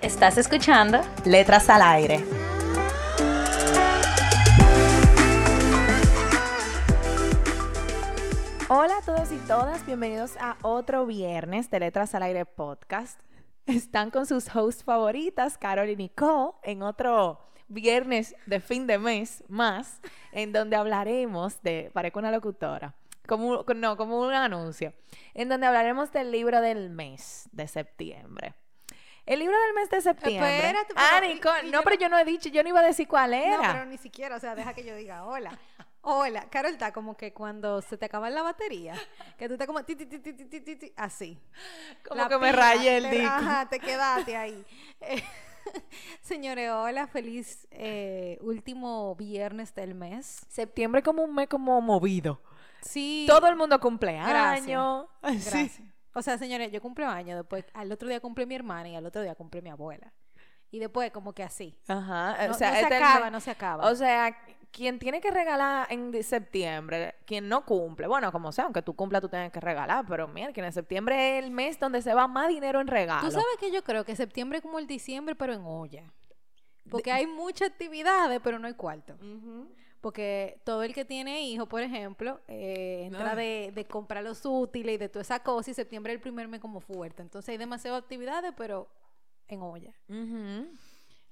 [0.00, 1.00] ¿Estás escuchando?
[1.24, 2.24] Letras al aire.
[8.68, 13.20] Hola a todos y todas, bienvenidos a otro viernes de Letras al Aire podcast.
[13.66, 19.42] Están con sus hosts favoritas, Carol y Nicole, en otro viernes de fin de mes
[19.48, 22.94] más, en donde hablaremos de, parezco una locutora,
[23.26, 24.92] como, no, como un anuncio,
[25.34, 28.54] en donde hablaremos del libro del mes de septiembre.
[29.28, 30.40] El libro del mes de septiembre.
[30.40, 32.84] Pues, espérate, pero, ah, Nicole, no, pero yo no he dicho, yo no iba a
[32.84, 33.58] decir cuál era.
[33.58, 35.58] No, pero ni siquiera, o sea, deja que yo diga hola.
[36.00, 38.94] Hola, Carol está como que cuando se te acaba la batería,
[39.36, 39.80] que tú estás como
[40.96, 41.38] así.
[42.08, 43.28] Como que me raye el disco.
[43.28, 44.64] Ajá, te quedaste ahí.
[46.22, 50.40] Señores, hola, feliz eh, último viernes del mes.
[50.48, 52.40] Septiembre como un mes como movido.
[52.80, 53.26] Sí.
[53.28, 54.30] Todo el mundo cumpleaños.
[54.30, 55.52] Gracias.
[55.52, 55.97] Gracias.
[56.14, 59.06] O sea, señores, yo cumplo años, después al otro día cumple mi hermana y al
[59.06, 60.12] otro día cumple mi abuela.
[60.70, 61.78] Y después como que así.
[61.86, 62.46] Ajá.
[62.46, 63.90] No, o sea, no se este acaba, no se acaba.
[63.90, 64.36] O sea,
[64.70, 69.22] quien tiene que regalar en septiembre, quien no cumple, bueno, como sea, aunque tú cumplas,
[69.22, 72.28] tú tienes que regalar, pero mira, que en septiembre es el mes donde se va
[72.28, 73.26] más dinero en regalo.
[73.26, 76.12] Tú sabes que yo creo que septiembre es como el diciembre, pero en olla.
[76.90, 79.14] Porque hay muchas actividades, pero no hay cuarto.
[79.14, 79.70] Ujú.
[80.00, 84.94] Porque todo el que tiene hijo, por ejemplo, eh, entra de, de comprar los útiles
[84.94, 87.20] y de toda esa cosa, y septiembre es el primer mes como fuerte.
[87.22, 88.88] Entonces hay demasiadas actividades, pero
[89.48, 89.92] en olla.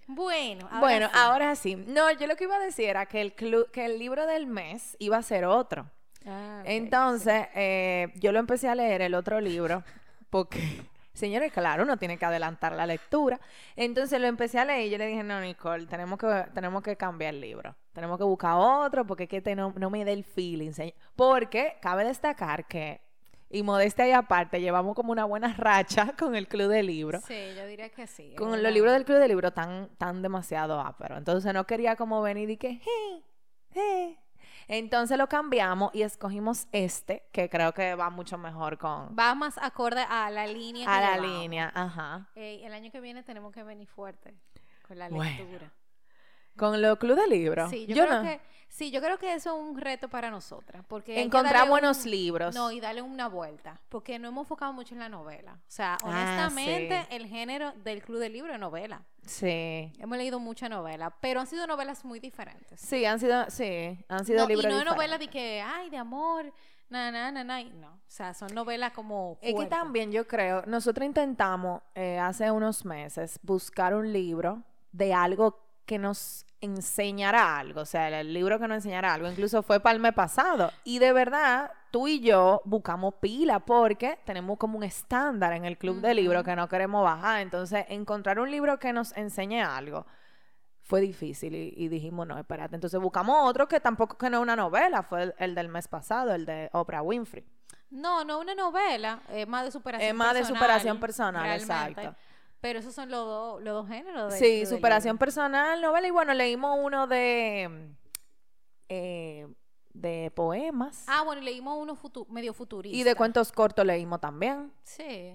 [0.09, 1.13] Bueno, ahora bueno, sí.
[1.17, 1.77] ahora sí.
[1.77, 4.47] No, yo lo que iba a decir era que el, clu- que el libro del
[4.47, 5.91] mes iba a ser otro.
[6.25, 9.85] Ah, Entonces, eh, yo lo empecé a leer el otro libro
[10.31, 10.83] porque,
[11.17, 13.41] señores, claro, uno tiene que adelantar la lectura.
[13.75, 16.97] Entonces lo empecé a leer y yo le dije, no, Nicole, tenemos que, tenemos que
[16.97, 17.75] cambiar el libro.
[17.93, 20.73] Tenemos que buscar otro porque es que este no, no me da el feeling.
[20.73, 20.95] señor".
[21.17, 23.01] Porque cabe destacar que,
[23.49, 27.23] y modestia y aparte, llevamos como una buena racha con el club de libros.
[27.25, 28.35] Sí, yo diría que sí.
[28.37, 28.65] Con verdad.
[28.65, 31.17] los libros del club de libros tan, tan demasiado ápero.
[31.17, 33.25] Entonces no quería como venir y que, "Hey,
[33.73, 34.19] hey".
[34.69, 39.59] Entonces lo cambiamos y escogimos este, que creo que va mucho mejor con Va más
[39.59, 40.93] acorde a la línea.
[40.93, 42.29] a la línea, ajá.
[42.35, 44.35] Ey, el año que viene tenemos que venir fuerte
[44.87, 45.31] con la Bueno.
[45.39, 45.73] lectura.
[46.57, 47.71] Con los club de libros.
[47.71, 48.29] Sí, yo, yo creo no.
[48.29, 52.05] que sí, yo creo que eso es un reto para nosotras, porque que Encontrar buenos
[52.05, 52.55] un- libros.
[52.55, 55.55] No, y darle una vuelta, porque no hemos enfocado mucho en la novela.
[55.55, 57.17] O sea, Ah, honestamente, sí.
[57.17, 59.03] el género del club de libro es novela.
[59.25, 59.93] Sí.
[59.99, 62.81] Hemos leído mucha novela, pero han sido novelas muy diferentes.
[62.81, 65.27] Sí, han sido, sí, han sido No, y libros no es novela diferentes.
[65.27, 66.53] de que, ay, de amor,
[66.89, 67.89] na, na, na, na, y no.
[67.89, 72.85] O sea, son novelas como Es que también yo creo, nosotros intentamos eh, hace unos
[72.85, 74.63] meses buscar un libro
[74.93, 79.63] de algo que nos enseñara algo, o sea, el libro que nos enseñara algo, incluso
[79.63, 80.73] fue para el mes pasado.
[80.85, 85.79] Y de verdad, tú y yo buscamos pila porque tenemos como un estándar en el
[85.79, 87.41] club de libros que no queremos bajar.
[87.41, 90.07] Entonces, encontrar un libro que nos enseñe algo
[90.83, 92.75] fue difícil y, y dijimos, no, espérate.
[92.75, 95.89] Entonces buscamos otro que tampoco que no es una novela, fue el, el del mes
[95.89, 97.45] pasado, el de Oprah Winfrey.
[97.91, 102.01] No, no una novela, es más de superación Es más de personal, superación personal, realmente.
[102.03, 102.17] exacto.
[102.61, 106.07] Pero esos son los dos, los dos géneros del Sí, de superación personal, novela.
[106.09, 107.91] Y bueno, leímos uno de,
[108.89, 109.47] eh,
[109.93, 111.05] de poemas.
[111.07, 112.97] Ah, bueno, y leímos uno futu- medio futurista.
[112.97, 114.73] y de cuentos cortos leímos también.
[114.83, 115.35] Sí.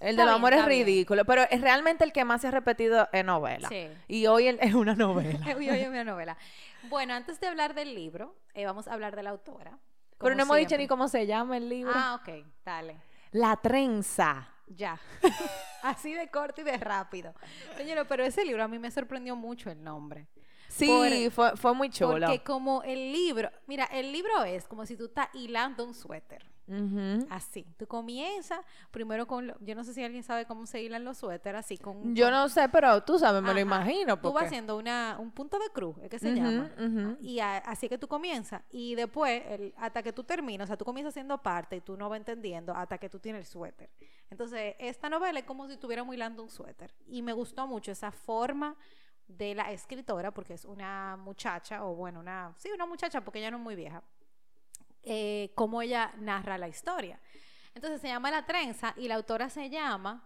[0.00, 3.08] El de los amores es ridículo, pero es realmente el que más se ha repetido
[3.12, 3.68] en novela.
[3.68, 3.88] Sí.
[4.08, 5.38] Y hoy es una novela.
[5.58, 6.36] Uy, oye, una novela.
[6.88, 9.78] Bueno, antes de hablar del libro, eh, vamos a hablar de la autora.
[10.18, 11.92] pero no hemos dicho ni cómo se llama el libro.
[11.94, 12.96] Ah, ok, dale.
[13.32, 14.48] La trenza.
[14.76, 14.98] Ya.
[15.82, 17.34] Así de corto y de rápido.
[17.76, 20.26] Señora, pero ese libro a mí me sorprendió mucho el nombre.
[20.72, 22.12] Sí, fue, fue muy chulo.
[22.26, 26.50] Porque como el libro, mira, el libro es como si tú estás hilando un suéter.
[27.28, 27.66] Así.
[27.76, 28.60] Tú comienzas
[28.90, 31.76] primero con, lo- yo no sé si alguien sabe cómo se hilan los suéteres, así
[31.76, 32.14] con...
[32.14, 34.16] Yo con- no sé, pero tú sabes, me lo imagino.
[34.16, 36.70] Tú vas porque- haciendo una, un punto de cruz, es que se llama.
[37.20, 38.62] Y a- así que tú comienzas.
[38.70, 41.96] Y después, el- hasta que tú terminas, o sea, tú comienzas haciendo parte y tú
[41.96, 43.90] no vas entendiendo hasta que tú tienes el suéter.
[44.30, 46.94] Entonces, esta novela es como si estuviéramos hilando un suéter.
[47.06, 48.76] Y me gustó mucho esa forma
[49.36, 53.50] de la escritora, porque es una muchacha, o bueno, una, sí, una muchacha, porque ella
[53.50, 54.02] no es muy vieja,
[55.02, 57.18] eh, cómo ella narra la historia.
[57.74, 60.22] Entonces se llama La Trenza y la autora se llama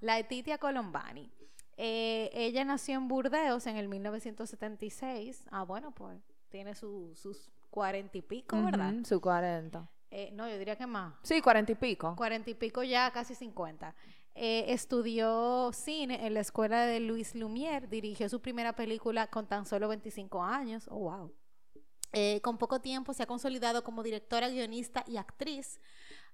[0.00, 1.30] Laetitia Colombani.
[1.76, 5.44] Eh, ella nació en Burdeos en el 1976.
[5.50, 8.94] Ah, bueno, pues tiene su- sus cuarenta y pico, ¿verdad?
[8.94, 9.86] Ujú, Su 40.
[10.10, 11.14] Eh, no, yo diría que más.
[11.22, 12.14] Sí, 40 y pico.
[12.16, 13.94] Cuarenta y pico ya, casi 50.
[14.38, 19.64] Eh, estudió cine en la escuela de Luis Lumière, dirigió su primera película con tan
[19.64, 20.86] solo 25 años.
[20.90, 21.32] Oh, wow.
[22.12, 25.80] Eh, con poco tiempo se ha consolidado como directora, guionista y actriz.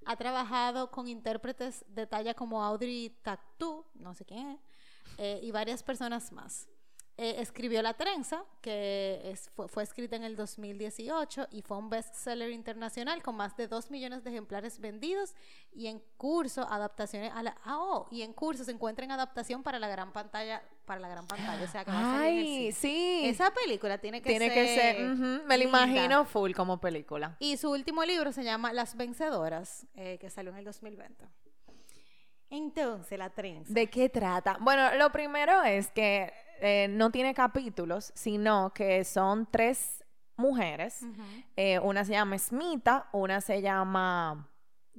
[0.05, 4.59] Ha trabajado con intérpretes de talla como Audrey Tautou, no sé quién
[5.19, 6.69] eh, y varias personas más.
[7.19, 11.91] Eh, escribió La Trenza, que es- fue, fue escrita en el 2018 y fue un
[11.91, 15.35] bestseller internacional con más de 2 millones de ejemplares vendidos
[15.73, 19.63] y en curso adaptaciones a la ah, oh, y en curso se encuentra en adaptación
[19.63, 22.67] para la gran pantalla para la gran pantalla, o sea que va a salir en
[22.69, 23.21] el sí.
[23.27, 25.01] Esa película tiene que Tiene ser que ser.
[25.45, 25.85] Me lo linda.
[25.87, 27.37] imagino full como película.
[27.41, 31.27] Y su último libro se llama Las Vencedoras, eh, que salió en el 2020.
[32.51, 33.73] Entonces, la trenza.
[33.73, 34.59] ¿De qué trata?
[34.61, 36.33] Bueno, lo primero es que
[36.65, 40.05] eh, no tiene capítulos, sino que son tres
[40.37, 41.05] mujeres.
[41.57, 44.49] Eh, una se llama Smita, una se llama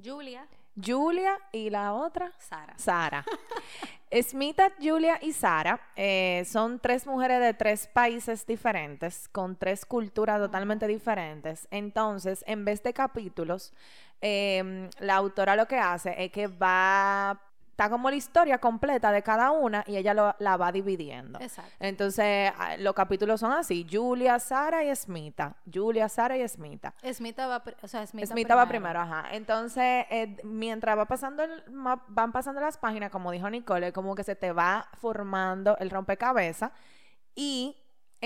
[0.02, 0.46] Julia,
[0.76, 2.74] Julia y la otra Sara.
[2.76, 3.24] Sara.
[4.22, 10.38] Smita, Julia y Sara eh, son tres mujeres de tres países diferentes, con tres culturas
[10.38, 11.66] totalmente diferentes.
[11.70, 13.72] Entonces, en vez de capítulos,
[14.20, 17.40] em, la autora lo que hace es que va,
[17.74, 21.40] está como la historia completa de cada una y ella lo- la va dividiendo.
[21.40, 21.72] Exacto.
[21.80, 25.56] Entonces, ah, los capítulos son así, Julia, Sara y Smita.
[25.72, 26.94] Julia, Sara y Smita.
[27.12, 29.24] Smita va, o sea, Smita, Smita va primero, ajá.
[29.32, 31.64] Entonces, eh, mientras va pasando el-
[32.06, 36.70] van pasando las páginas, como dijo Nicole, como que se te va formando el rompecabezas
[37.34, 37.76] y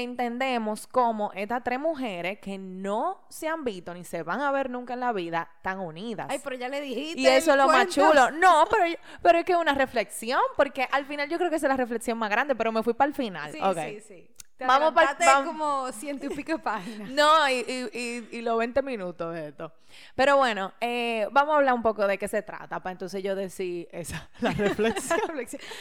[0.03, 4.71] entendemos cómo estas tres mujeres que no se han visto ni se van a ver
[4.71, 6.27] nunca en la vida están unidas.
[6.31, 7.21] Ay, pero ya le dijiste.
[7.21, 8.31] y eso es lo más chulo.
[8.31, 8.85] No, pero,
[9.23, 11.77] pero es que es una reflexión, porque al final yo creo que esa es la
[11.77, 13.53] reflexión más grande, pero me fui para el final.
[13.53, 14.31] Sí, sí, sí.
[14.59, 17.09] Te Vamos vam- como ciento y pico páginas.
[17.19, 19.73] No, y, y, y, y los 20 minutos de esto.
[20.17, 23.35] Pero bueno, eh, vamos a hablar un poco de qué se trata, para entonces yo
[23.37, 25.21] decir esa, la reflexión.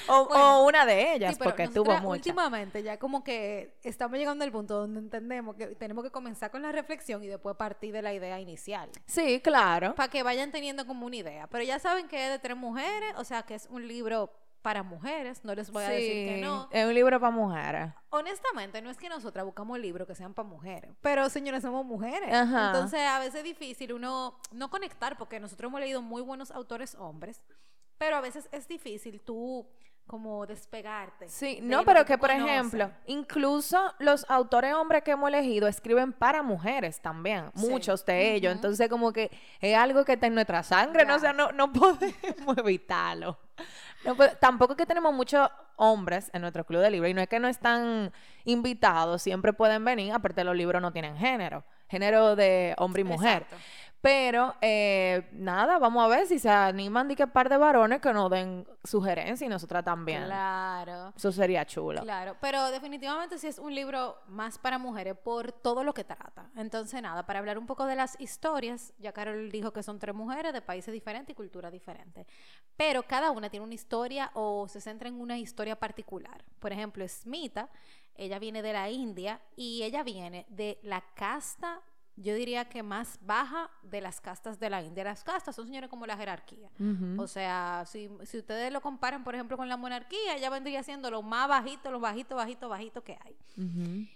[0.07, 2.27] o, Bueno, o una de ellas, Sí, porque tuvo muchas.
[2.27, 6.61] Últimamente ya como que estamos llegando al punto donde entendemos que tenemos que comenzar con
[6.61, 8.89] la reflexión y después partir de la idea inicial.
[9.07, 9.95] Sí, claro.
[9.95, 11.47] Para que vayan teniendo como una idea.
[11.47, 14.31] Pero ya saben que es de tres mujeres, o sea que es un libro
[14.67, 16.67] para mujeres, no les voy a decir que Sí, no.
[16.73, 17.93] Es un libro para mujeres.
[18.09, 22.33] Honestamente, no es que nosotras buscamos libros que sean para mujeres, pero señores, somos mujeres.
[22.33, 22.67] Ajá.
[22.67, 26.95] Entonces, a veces es difícil uno no conectar, porque nosotros hemos leído muy buenos autores
[26.95, 27.41] hombres,
[27.97, 29.65] pero a veces es difícil tú
[30.07, 31.27] como despegarte.
[31.27, 36.41] Sí, no, pero que por ejemplo, incluso los autores hombres que hemos elegido escriben para
[36.41, 37.67] mujeres también, Sí.
[37.69, 38.53] muchos de ellos.
[38.53, 41.15] Entonces, como que es algo que está en nuestra sangre, ¿no?
[41.15, 43.37] O sea, no, no podemos evitarlo.
[44.05, 47.21] No po- tampoco es que tenemos muchos hombres en nuestro club de libros y no
[47.21, 48.11] es que no están
[48.45, 53.43] invitados, siempre pueden venir, aparte los libros no tienen género, género de hombre y mujer.
[53.43, 53.57] Exacto.
[54.07, 58.13] Pero eh, nada, vamos a ver si se animan de que par de varones que
[58.13, 60.23] nos den sugerencias y nosotras también.
[60.23, 61.11] Claro.
[61.13, 62.03] Eso sería chulo.
[62.03, 66.49] Claro, pero definitivamente sí es un libro más para mujeres por todo lo que trata.
[66.55, 70.15] Entonces, nada, para hablar un poco de las historias, ya Carol dijo que son tres
[70.15, 72.25] mujeres de países diferentes y culturas diferentes,
[72.77, 76.45] pero cada una tiene una historia o se centra en una historia particular.
[76.59, 77.67] Por ejemplo, Smita,
[78.15, 81.81] ella viene de la India y ella viene de la casta,
[82.19, 85.03] yo diría que más baja de las castas de la India.
[85.03, 86.69] Las castas son, señores, como la jerarquía.
[87.17, 91.11] O sea, si, si ustedes lo comparan, por ejemplo, con la monarquía, ella vendría siendo
[91.11, 93.37] lo más bajito, lo bajito, bajito, bajito que hay.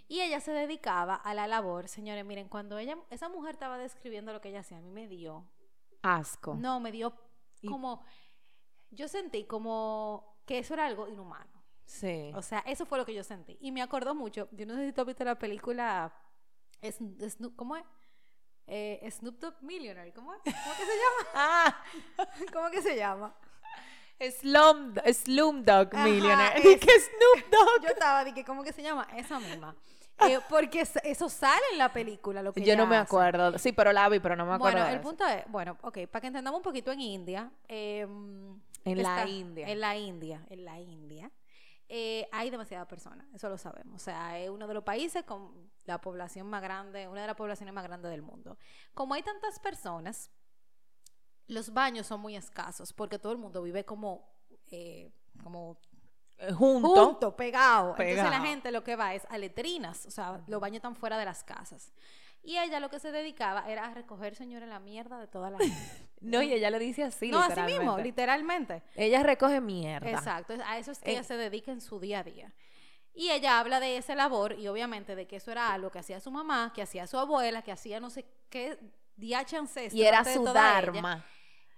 [0.08, 4.32] Y ella se dedicaba a la labor, señores, miren, cuando ella, esa mujer estaba describiendo
[4.32, 5.46] lo que ella hacía, a mí me dio,
[6.02, 6.54] Asco.
[6.54, 7.12] no, me dio
[7.60, 8.02] Y- como,
[8.90, 11.62] yo sentí como que eso era algo inhumano.
[11.84, 12.32] Sí.
[12.34, 13.58] O sea, eso fue lo que yo sentí.
[13.60, 16.12] Y me acordó mucho, yo no sé si tú has visto la película,
[16.82, 17.84] es, Snoop- ¿cómo es?
[18.66, 20.40] Eh, Snoop Dogg Millionaire, ¿cómo es?
[20.44, 21.30] ¿Cómo que se llama?
[21.34, 21.84] Ah,
[22.52, 23.34] ¿Cómo que se llama?
[24.40, 26.60] Slum, Slumdog Millionaire.
[26.78, 27.82] ¿Qué Snoop Dogg?
[27.82, 29.08] Yo estaba, dije, ¿cómo que se llama?
[29.16, 29.74] Esa misma.
[30.28, 33.06] Eh, porque es- eso sale en la película, lo que Yo no me hace.
[33.08, 33.58] acuerdo.
[33.58, 34.76] Sí, pero la vi, pero no me acuerdo.
[34.78, 35.02] Bueno, el eso.
[35.02, 37.50] punto es, bueno, ok, para que entendamos un poquito en India.
[37.66, 38.02] eh,
[38.84, 39.66] En la está- India.
[39.68, 41.30] En la India, en la India.
[41.88, 43.96] eh, hay demasiadas personas, eso lo sabemos.
[44.00, 47.36] O sea, es uno de los países con la población más grande, una de las
[47.36, 48.56] poblaciones más grandes del mundo.
[48.94, 50.30] Como hay tantas personas,
[51.48, 54.28] los baños son muy escasos porque todo el mundo vive como,
[54.70, 55.10] eh,
[55.42, 55.78] como
[56.38, 56.88] Eh, Junto.
[57.06, 57.90] junto, pegado.
[57.90, 58.44] Entonces la Pegado.
[58.44, 61.44] gente lo que va es a letrinas, o sea, los baños están fuera de las
[61.44, 61.92] casas.
[62.42, 65.58] Y ella lo que se dedicaba era a recoger, señores, la mierda de toda la
[65.58, 65.76] gente.
[66.22, 68.74] No, y ella le dice así, no, así mismo, literalmente.
[68.74, 68.82] literalmente.
[68.94, 70.08] Ella recoge mierda.
[70.10, 71.12] Exacto, a eso es que Eh.
[71.14, 72.52] ella se dedica en su día a día.
[73.14, 76.18] Y ella habla de esa labor y obviamente de que eso era algo que hacía
[76.20, 78.78] su mamá, que hacía su abuela, que hacía no sé qué
[79.16, 79.98] diacha ancestro.
[79.98, 81.24] Y era su dharma.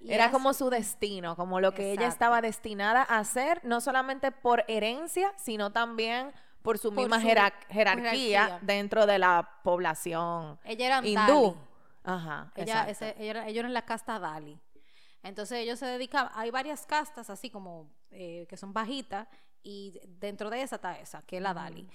[0.07, 4.65] Era como su destino, como lo que ella estaba destinada a hacer, no solamente por
[4.69, 8.11] herencia, sino también por su Por misma su jerar- jerarquía,
[8.45, 8.59] jerarquía.
[8.63, 11.55] dentro de la población Ella era hindú.
[11.55, 11.57] Dali.
[12.05, 14.61] Ajá, Ella, ese- ella era- ellos eran la casta Dali.
[15.23, 19.27] Entonces ellos se dedicaban, hay varias castas así como eh, que son bajitas
[19.65, 21.89] y dentro de esa está esa, que es la Dali.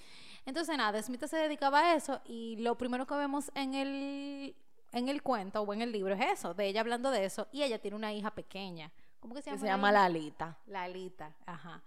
[0.44, 4.56] Entonces nada, Smith se dedicaba a eso y lo primero que vemos en el,
[4.92, 7.62] en el cuento o en el libro es eso, de ella hablando de eso y
[7.62, 8.90] ella tiene una hija pequeña.
[9.20, 9.60] ¿Cómo que se que llama?
[9.60, 9.92] se la llama?
[9.92, 10.58] Lalita.
[10.66, 11.82] Lalita, ajá.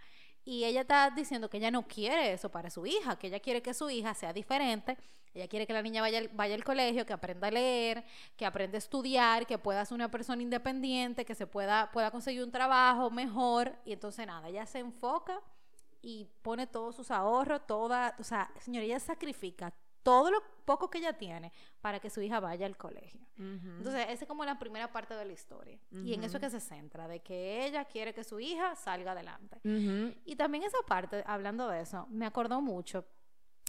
[0.45, 3.61] Y ella está diciendo que ella no quiere eso para su hija, que ella quiere
[3.61, 4.97] que su hija sea diferente.
[5.33, 8.03] Ella quiere que la niña vaya, vaya al colegio, que aprenda a leer,
[8.37, 12.43] que aprenda a estudiar, que pueda ser una persona independiente, que se pueda, pueda conseguir
[12.43, 13.73] un trabajo mejor.
[13.83, 15.41] Y entonces nada, ella se enfoca
[16.03, 20.97] y pone todos sus ahorros, toda, o sea, señora, ella sacrifica todo lo poco que
[20.97, 23.25] ella tiene para que su hija vaya al colegio.
[23.37, 25.79] Entonces, esa es como la primera parte de la historia.
[25.91, 29.13] Y en eso es que se centra, de que ella quiere que su hija salga
[29.13, 29.59] adelante.
[30.25, 33.05] Y también esa parte, hablando de eso, me acordó mucho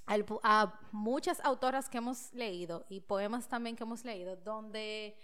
[0.07, 5.17] al a muchas autoras que hemos leído y poemas también que hemos leído, donde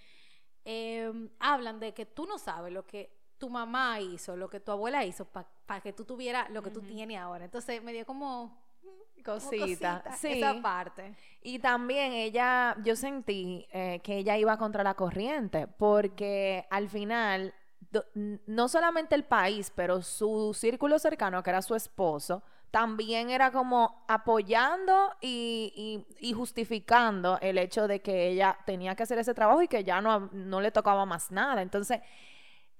[0.64, 4.70] eh, hablan de que tú no sabes lo que tu mamá hizo, lo que tu
[4.70, 5.48] abuela hizo para
[5.78, 7.44] que tú tuvieras lo que tú tienes ahora.
[7.44, 8.46] Entonces me dio como,
[8.82, 10.32] mm, Cosita, sí.
[10.42, 11.14] esa parte.
[11.42, 17.54] Y también ella, yo sentí eh, que ella iba contra la corriente, porque al final,
[17.90, 18.04] do-
[18.46, 24.04] no solamente el país, pero su círculo cercano, que era su esposo, también era como
[24.06, 25.72] apoyando y,
[26.20, 29.82] y- y justificando el hecho de que ella tenía que hacer ese trabajo y que
[29.82, 31.62] ya no, no le tocaba más nada.
[31.62, 32.00] Entonces,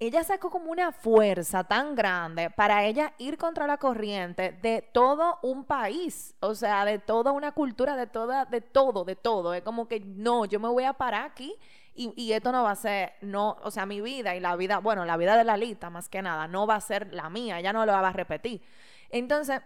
[0.01, 5.39] ella sacó como una fuerza tan grande para ella ir contra la corriente de todo
[5.43, 9.53] un país, o sea, de toda una cultura, de toda, de todo, de todo.
[9.53, 11.55] Es como que no, yo me voy a parar aquí
[11.95, 14.79] y, y esto no va a ser, no, o sea, mi vida y la vida,
[14.79, 17.75] bueno, la vida de Lalita más que nada, no va a ser la mía, ella
[17.75, 18.63] no lo va a repetir.
[19.11, 19.61] Entonces,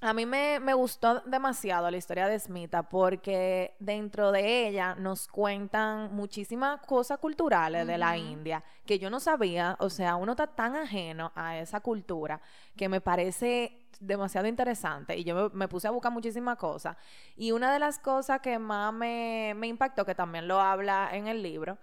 [0.00, 5.26] a mí me, me gustó demasiado la historia de Smita porque dentro de ella nos
[5.26, 10.46] cuentan muchísimas cosas culturales de la India que yo no sabía, o sea, uno está
[10.46, 12.40] tan ajeno a esa cultura
[12.76, 16.96] que me parece demasiado interesante y yo me, me puse a buscar muchísimas cosas.
[17.36, 21.26] Y una de las cosas que más me, me impactó, que también lo habla en
[21.26, 21.76] el libro,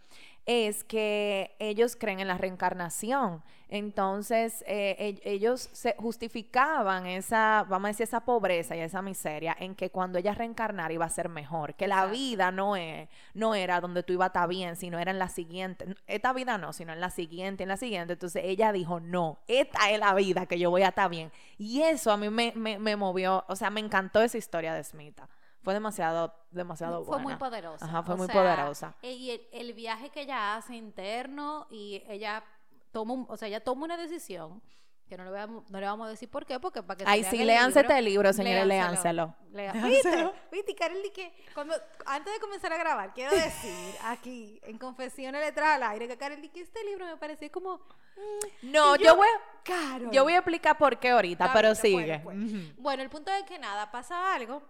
[0.46, 3.44] es que ellos creen en la reencarnación.
[3.68, 9.56] Entonces, eh, e- ellos se justificaban esa, vamos a decir, esa pobreza y esa miseria
[9.60, 12.12] en que cuando ella reencarnara iba a ser mejor, que la Exacto.
[12.12, 15.30] vida no, es, no era donde tú ibas a estar bien, sino era en la
[15.30, 15.96] siguiente.
[16.06, 18.14] Esta vida no, sino en la siguiente, en la siguiente.
[18.14, 21.32] Entonces, ella dijo, no, esta es la vida que yo voy a estar bien.
[21.58, 24.84] Y eso a mí me, me, me movió, o sea, me encantó esa historia de
[24.84, 25.28] Smita.
[25.66, 27.40] Fue demasiado, demasiado Fue muy buena.
[27.40, 27.86] poderosa.
[27.86, 28.96] Ajá, fue o muy sea, poderosa.
[29.02, 32.44] e- Y el, el viaje que ella hace interno y ella
[32.92, 34.62] toma, un- o sea, ella toma una decisión
[35.10, 37.24] que no le, vamos, no le vamos a decir por qué, porque para que Ay,
[37.24, 39.36] sí, léanse este libro, señores, léanselo.
[39.84, 40.32] ¿Viste?
[40.52, 41.12] ¿Viste, Karel?
[41.14, 41.76] Que cuando,
[42.08, 46.50] antes de comenzar a grabar, quiero decir aquí, en Confesiones Letras al Aire, que Karel,
[46.52, 47.78] que este libro me pareció como...
[47.78, 49.28] mm, No, y yo, voy,
[49.64, 50.12] Caro.
[50.12, 52.20] yo voy a explicar por qué ahorita, Está pero sigue.
[52.24, 52.76] pues, pues.
[52.78, 54.64] Bueno, el punto es que nada, pasa algo.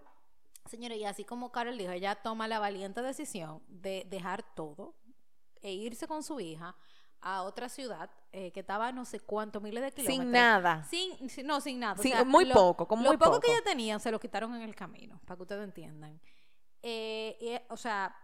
[0.66, 4.96] Señores, y así como Carol dijo, ella toma la valiente decisión de dejar todo
[5.62, 6.76] e irse con su hija
[7.22, 10.24] a otra ciudad eh, que estaba no sé cuántos miles de kilómetros.
[10.26, 10.84] Sin nada.
[10.84, 11.94] Sin, sin- no, sin nada.
[12.00, 13.42] o Sin- sea, muy lo- poco, como lo muy poco poco.
[13.42, 16.20] que ella tenía se lo quitaron en el camino, para que ustedes entiendan.
[16.82, 18.16] Eh, y, o sea,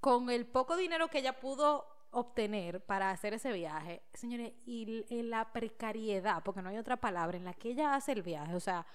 [0.00, 5.06] con el poco dinero que ella pudo obtener para hacer ese viaje, señores, y l-
[5.10, 8.54] en la precariedad, porque no hay otra palabra, en la que ella hace el viaje,
[8.54, 8.86] o sea,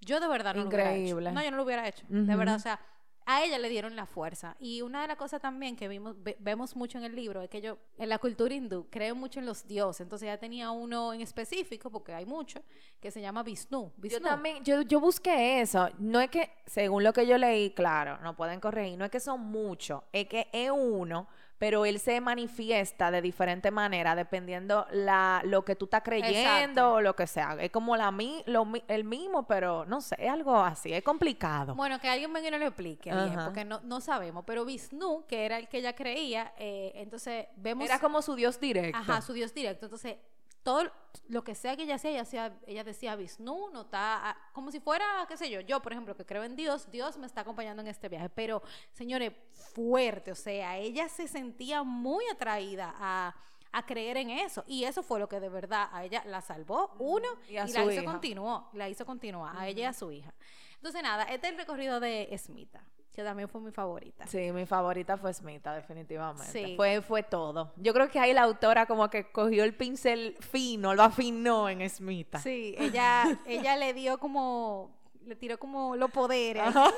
[0.00, 1.30] yo de verdad no lo hubiera Increíble.
[1.30, 1.34] hecho.
[1.34, 2.80] No, yo no lo hubiera hecho, de verdad, o sea,
[3.26, 4.56] a ella le dieron la fuerza.
[4.58, 7.48] Y una de las cosas también que vimos, ve- vemos mucho en el libro es
[7.50, 10.00] que yo, en la cultura hindú, creo mucho en los dioses.
[10.00, 12.62] Entonces ella tenía uno en específico, porque hay muchos,
[12.98, 13.82] que se llama Vishnu.
[13.84, 14.20] Yo Vishnu.
[14.20, 15.88] también, yo, yo busqué eso.
[15.98, 19.20] No es que, según lo que yo leí, claro, no pueden corregir, no es que
[19.20, 21.28] son muchos, es que es uno,
[21.60, 27.00] pero él se manifiesta de diferente manera dependiendo la, lo que tú estás creyendo o
[27.02, 27.56] lo que sea.
[27.60, 31.02] Es como la mi, lo, mi- el mismo, pero no sé, es algo así, es
[31.04, 31.74] complicado.
[31.74, 34.42] Bueno, que alguien venga y nos lo explique bien, porque no, no sabemos.
[34.46, 37.84] Pero Vishnu, que era el que ella creía, eh, entonces vemos...
[37.84, 38.96] Era como su Dios directo.
[38.98, 39.84] Ajá, su Dios directo.
[39.84, 40.16] Entonces,
[40.62, 40.90] todo
[41.28, 44.80] lo que sea que ella hacía, ella, hacía, ella decía Vishnu, no está, como si
[44.80, 47.82] fuera, qué sé yo, yo, por ejemplo, que creo en Dios, Dios me está acompañando
[47.82, 48.28] en este viaje.
[48.28, 48.62] Pero,
[48.92, 49.32] señores,
[49.74, 53.34] fuerte, o sea, ella se sentía muy atraída a,
[53.72, 54.64] a creer en eso.
[54.66, 57.62] Y eso fue lo que de verdad a ella la salvó, uno, Y y, a
[57.62, 58.04] la su hizo hija.
[58.04, 60.34] continuar, la hizo continuar, a ella y a su hija.
[60.76, 64.26] Entonces, nada, este es el recorrido de Smita, que también fue mi favorita.
[64.26, 66.52] Sí, mi favorita fue Smita, definitivamente.
[66.52, 66.74] Sí.
[66.76, 67.72] Fue, fue todo.
[67.76, 71.88] Yo creo que ahí la autora como que cogió el pincel fino, lo afinó en
[71.88, 72.38] Smita.
[72.38, 76.62] Sí, ella, ella le dio como, le tiró como los poderes.
[76.62, 76.90] Ajá,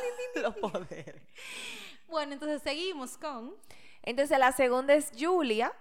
[0.43, 1.23] Los poderes.
[2.09, 3.55] Bueno, entonces seguimos con...
[4.03, 5.73] Entonces la segunda es Julia.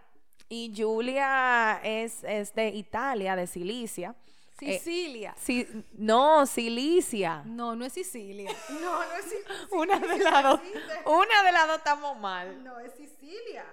[0.47, 4.15] Y Julia es, es de Italia, de Sicilia.
[4.61, 5.33] Eh, Sicilia.
[5.37, 7.41] Sí, no, Silicia.
[7.45, 8.51] no, no es Sicilia.
[8.69, 9.67] No, no es Sicilia.
[9.71, 10.59] Una de las dos.
[11.05, 12.63] Una de las dos estamos mal.
[12.63, 13.65] No es Sicilia.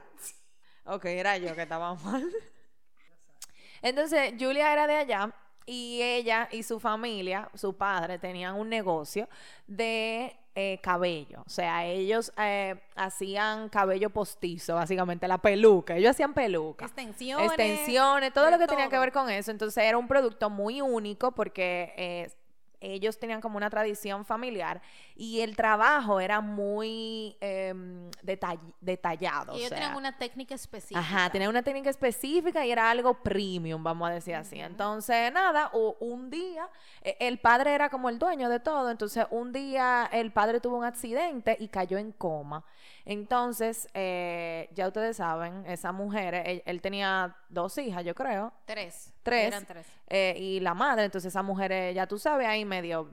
[0.84, 2.30] Ok, era yo que estaba mal.
[3.82, 5.32] Entonces, Julia era de allá
[5.66, 9.28] y ella y su familia, su padre, tenían un negocio
[9.66, 11.44] de eh, cabello.
[11.46, 15.96] O sea, ellos eh, hacían cabello postizo, básicamente la peluca.
[15.96, 16.84] Ellos hacían peluca.
[16.84, 17.46] Extensiones.
[17.46, 19.52] Extensiones, todo lo que tenía que ver con eso.
[19.52, 22.32] Entonces era un producto muy único porque eh,
[22.80, 24.80] ellos tenían como una tradición familiar
[25.16, 29.52] y el trabajo era muy em, detall- detallado.
[29.52, 31.00] Y o ellos sea, tenían una técnica específica.
[31.00, 34.60] Ajá, tenía una técnica específica y era algo premium, vamos a decir así.
[34.60, 35.70] Entonces, nada,
[36.00, 36.68] un día,
[37.02, 40.76] eh, el padre era como el dueño de todo, entonces un día el padre tuvo
[40.78, 42.64] un accidente y cayó en coma.
[43.04, 49.12] Entonces, eh, ya ustedes saben, esa mujer, él, él tenía dos hijas, yo creo, Tres.
[49.28, 49.46] Tres.
[49.48, 49.86] Eran tres.
[50.08, 53.10] eh, y la madre, entonces esa mujer, eh, ya tú sabes, ahí medio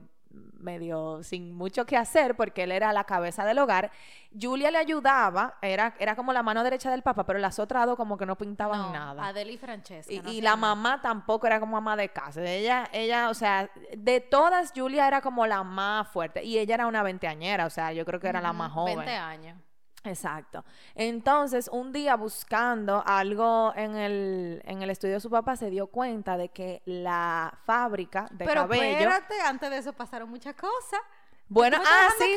[0.58, 3.90] medio sin mucho que hacer porque él era la cabeza del hogar.
[4.38, 7.96] Julia le ayudaba, era, era como la mano derecha del papá, pero las otras dos
[7.96, 9.26] como que no pintaban No, nada.
[9.28, 10.12] Adele y Francesca.
[10.12, 12.42] Y, no y hacían la mamá tampoco era como ama de casa.
[12.42, 16.42] Ella, ella, o sea, de todas, Julia era como la más fuerte.
[16.44, 18.96] Y ella era una veinteañera, o sea, yo creo que era la más joven.
[18.96, 19.58] 20 años.
[20.06, 20.64] Exacto.
[20.94, 25.88] Entonces, un día buscando algo en el, en el estudio de su papá, se dio
[25.88, 28.84] cuenta de que la fábrica de Pero cabello.
[28.84, 31.00] espérate, antes de eso pasaron muchas cosas.
[31.48, 32.36] Bueno, ah, sí.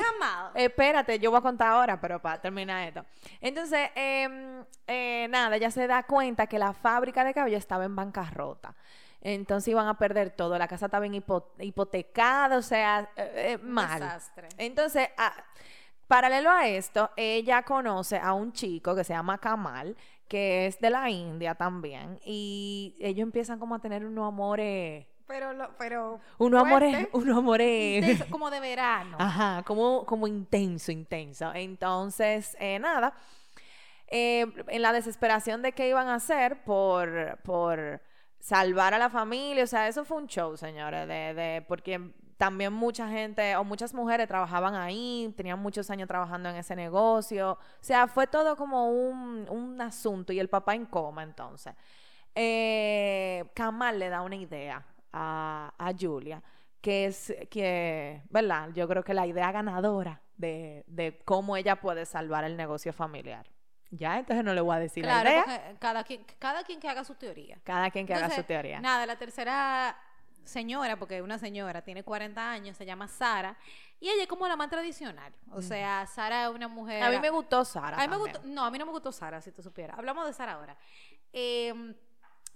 [0.54, 3.04] Espérate, yo voy a contar ahora, pero para terminar esto.
[3.42, 7.96] Entonces, em, eh, nada, ella se da cuenta que la fábrica de cabello estaba en
[7.96, 8.76] bancarrota.
[9.22, 10.58] Entonces iban a perder todo.
[10.60, 14.00] La casa estaba en hipo- hipotecada, o sea, eh, eh, mal.
[14.00, 14.48] desastre.
[14.58, 15.34] Entonces, ah,
[16.10, 19.96] paralelo a esto, ella conoce a un chico que se llama Kamal,
[20.28, 25.54] que es de la India también, y ellos empiezan como a tener unos amores, Pero,
[25.54, 29.18] lo, pero unos amores, fuerte, unos amores, intenso, como de verano.
[29.20, 31.52] ajá, como, como intenso, intenso.
[31.54, 33.14] Entonces, eh, nada,
[34.08, 38.02] eh, en la desesperación de qué iban a hacer por, por
[38.40, 42.72] salvar a la familia, o sea, eso fue un show, señores, de, de, porque también
[42.72, 47.58] mucha gente o muchas mujeres trabajaban ahí, tenían muchos años trabajando en ese negocio, o
[47.82, 51.76] sea, fue todo como un, un asunto y el papá en coma entonces.
[52.36, 56.42] Eh, Kamal le da una idea a, a Julia,
[56.80, 58.70] que es que, ¿verdad?
[58.74, 63.48] Yo creo que la idea ganadora de, de cómo ella puede salvar el negocio familiar.
[63.92, 65.44] Ya, entonces no le voy a decir la Claro, idea.
[65.44, 67.58] porque cada quien, cada quien que haga su teoría.
[67.64, 68.80] Cada quien que haga su teoría.
[68.80, 69.98] Nada, la tercera
[70.44, 73.58] señora, porque una señora tiene 40 años, se llama Sara,
[74.00, 75.34] y ella es como la más tradicional.
[75.52, 77.04] O sea, Sara es una mujer...
[77.04, 77.98] A mí me gustó Sara.
[77.98, 79.98] A mí me gustó, no, a mí no me gustó Sara, si tú supieras.
[79.98, 80.78] Hablamos de Sara ahora.
[81.34, 81.96] Eh,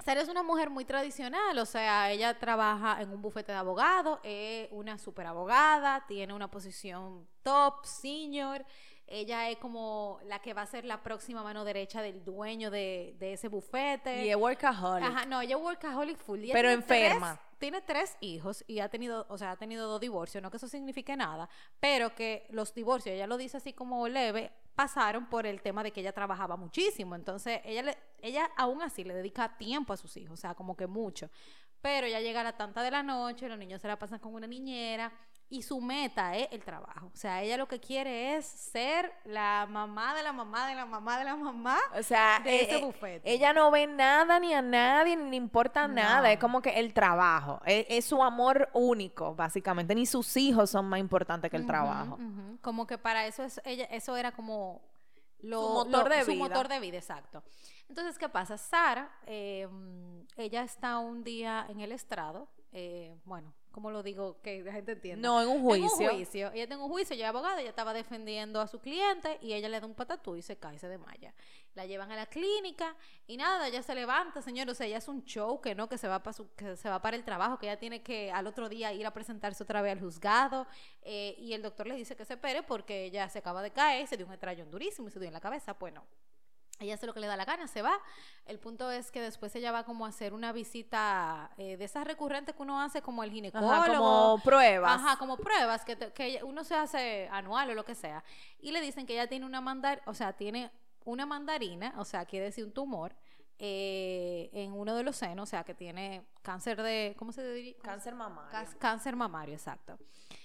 [0.03, 4.19] Sara es una mujer muy tradicional, o sea, ella trabaja en un bufete de abogados,
[4.23, 8.65] es una super abogada, tiene una posición top, senior.
[9.05, 13.15] Ella es como la que va a ser la próxima mano derecha del dueño de,
[13.19, 14.25] de ese bufete.
[14.25, 15.03] Y es workaholic.
[15.09, 16.39] Ajá, no, ella es workaholic full.
[16.43, 17.39] ella Pero tres- enferma.
[17.59, 20.67] tiene tres hijos y ha tenido, o sea, ha tenido dos divorcios, no que eso
[20.67, 25.61] signifique nada, pero que los divorcios, ella lo dice así como leve, pasaron por el
[25.61, 27.13] tema de que ella trabajaba muchísimo.
[27.15, 30.75] Entonces, ella le, ella aún así le dedica tiempo a sus hijos, o sea, como
[30.75, 31.29] que mucho.
[31.81, 34.33] Pero ya llega a la tanta de la noche, los niños se la pasan con
[34.33, 35.11] una niñera
[35.53, 37.11] y su meta es el trabajo.
[37.13, 40.85] O sea, ella lo que quiere es ser la mamá de la mamá de la
[40.87, 41.77] mamá de la mamá.
[41.95, 43.31] O sea, de ese eh, bufete.
[43.31, 46.31] ella no ve nada ni a nadie, ni le importa nada.
[46.31, 47.61] Es como que el trabajo.
[47.67, 49.93] Es, es su amor único, básicamente.
[49.93, 52.17] Ni sus hijos son más importantes que el trabajo.
[52.61, 54.81] Como que para eso es ella, eso era como
[55.39, 56.43] lo, Su motor lo- de su vida.
[56.45, 57.43] motor de vida, exacto.
[57.89, 58.57] Entonces, ¿qué pasa?
[58.57, 64.39] Sara, eh, mm, ella está un día en el estrado, eh, bueno, ¿cómo lo digo?
[64.41, 65.27] Que la gente entienda.
[65.27, 65.99] No, en un juicio.
[65.99, 66.51] En un juicio.
[66.53, 69.67] Ella en un juicio, ella es abogada, ella estaba defendiendo a su cliente y ella
[69.67, 71.33] le da un patatú y se cae, se desmaya.
[71.73, 75.07] La llevan a la clínica y nada, ella se levanta, señor, o sea, ella es
[75.07, 77.57] un show que no, que se va para su, que se va para el trabajo,
[77.57, 80.67] que ella tiene que al otro día ir a presentarse otra vez al juzgado
[81.01, 84.07] eh, y el doctor le dice que se espere porque ella se acaba de caer,
[84.07, 86.05] se dio un estrellón durísimo y se dio en la cabeza, bueno.
[86.83, 87.97] Ella hace lo que le da la gana, se va.
[88.45, 92.05] El punto es que después ella va como a hacer una visita eh, de esas
[92.05, 93.71] recurrentes que uno hace como el ginecólogo.
[93.71, 94.91] Ajá, como pruebas.
[95.01, 98.23] Ajá, como pruebas que, te- que uno se hace anual o lo que sea.
[98.59, 100.71] Y le dicen que ella tiene una mandar, o sea, tiene
[101.05, 103.15] una mandarina, o sea, quiere decir un tumor
[103.59, 107.75] eh, en uno de los senos, o sea, que tiene cáncer de, ¿cómo se diría?
[107.81, 108.69] Cáncer mamario.
[108.79, 109.97] Cáncer mamario, exacto.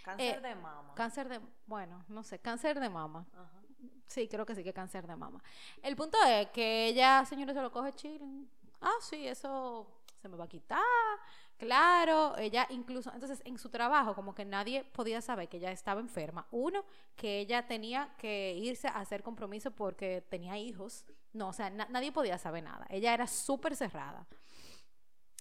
[0.05, 0.94] Cáncer eh, de mama.
[0.94, 3.27] Cáncer de, bueno, no sé, cáncer de mama.
[3.35, 3.58] Ajá.
[4.06, 5.42] Sí, creo que sí que cáncer de mama.
[5.82, 8.24] El punto es que ella, señores, se lo coge chile.
[8.80, 9.86] Ah, sí, eso
[10.20, 10.80] se me va a quitar.
[11.58, 16.00] Claro, ella incluso, entonces en su trabajo como que nadie podía saber que ella estaba
[16.00, 16.46] enferma.
[16.52, 16.84] Uno,
[17.16, 21.04] que ella tenía que irse a hacer compromiso porque tenía hijos.
[21.32, 22.86] No, o sea, na- nadie podía saber nada.
[22.90, 24.26] Ella era súper cerrada.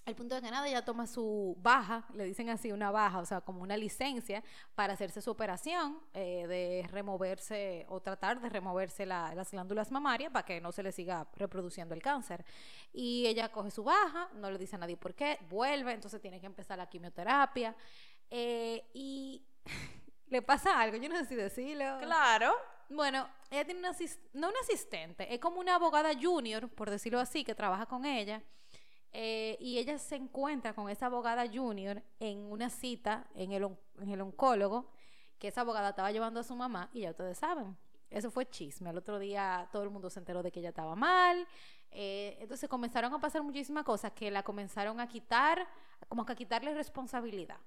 [0.06, 3.26] El punto de que nada, ella toma su baja, le dicen así, una baja, o
[3.26, 4.42] sea, como una licencia
[4.74, 10.32] para hacerse su operación eh, de removerse o tratar de removerse la- las glándulas mamarias
[10.32, 12.42] para que no se le siga reproduciendo el cáncer.
[12.90, 16.40] Y ella coge su baja, no le dice a nadie por qué, vuelve, entonces tiene
[16.40, 17.76] que empezar la quimioterapia.
[18.30, 19.44] eh, y
[20.28, 21.98] le pasa algo, yo no sé si decirlo.
[22.00, 22.54] Claro.
[22.88, 23.92] Bueno, ella tiene una
[24.32, 28.42] no una asistente, es como una abogada junior, por decirlo así, que trabaja con ella.
[29.12, 33.68] Eh, y ella se encuentra con esa abogada junior en una cita en el,
[34.00, 34.90] en el oncólogo,
[35.38, 37.76] que esa abogada estaba llevando a su mamá, y ya ustedes saben,
[38.10, 38.90] eso fue chisme.
[38.90, 41.46] El otro día todo el mundo se enteró de que ella estaba mal.
[41.90, 45.66] eh, entonces comenzaron a pasar muchísimas cosas que la comenzaron a quitar,
[46.08, 47.58] como que a quitarle responsabilidad.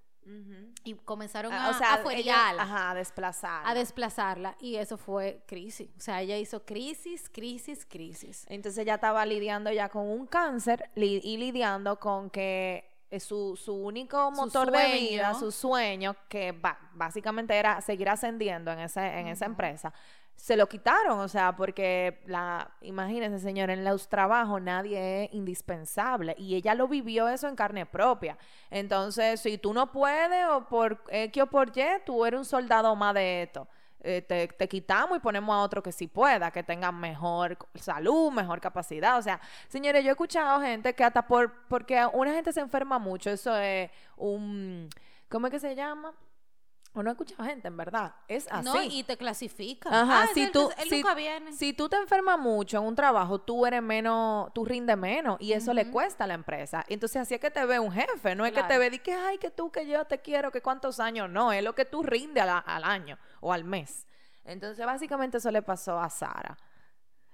[0.84, 3.62] Y comenzaron Ah, a, o sea, a ella, ajá, a desplazar.
[3.66, 5.90] a desplazarla y eso fue crisis.
[5.98, 8.46] O sea, ella hizo crisis, crisis, crisis.
[8.48, 13.58] Entonces ella estaba lidiando ya con un cáncer li- y lidiando con que eh, su,
[13.58, 16.54] su único Su motor de vida, su sueño, que
[16.94, 19.94] básicamente era seguir ascendiendo en, ese, en esa empresa,
[20.36, 26.34] se lo quitaron, o sea, porque la, imagínense, señor, en los trabajos nadie es indispensable
[26.38, 28.38] y ella lo vivió eso en carne propia.
[28.72, 32.96] Entonces, si tú no puedes o por X o por Y, tú eres un soldado
[32.96, 33.68] más de esto.
[34.04, 38.32] Eh, te, te quitamos y ponemos a otro que sí pueda, que tenga mejor salud,
[38.32, 39.20] mejor capacidad.
[39.20, 42.98] O sea, señores, yo he escuchado gente que hasta por, porque una gente se enferma
[42.98, 44.90] mucho, eso es un,
[45.30, 46.16] ¿cómo es que se llama?
[46.94, 48.14] O no he escuchado gente, en verdad.
[48.28, 48.66] Es así.
[48.66, 49.90] No, y te clasifica.
[49.90, 51.54] Ajá, Ah, si él- tú, él si, nunca viene.
[51.54, 55.54] si tú te enfermas mucho en un trabajo, tú eres menos, tú rindes menos y
[55.54, 56.84] eso le cuesta a la empresa.
[56.90, 59.14] Entonces así es que te ve un jefe, no es que te ve y que,
[59.14, 62.04] ay, que tú, que yo te quiero, que cuántos años, no, es lo que tú
[62.04, 64.06] rindes al, al año o al mes.
[64.44, 66.58] Entonces básicamente eso le pasó a Sara.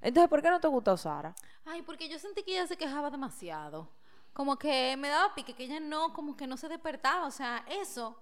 [0.02, 1.34] Entonces, ¿por qué no te gustó Sara?
[1.66, 3.90] Ay, porque yo sentí que ella se quejaba demasiado.
[4.34, 7.26] Como que me daba pique, que ella no, como que no se despertaba.
[7.26, 8.16] O sea, eso,